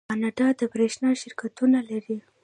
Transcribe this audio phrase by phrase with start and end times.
[0.09, 2.17] کاناډا د بریښنا شرکتونه لري.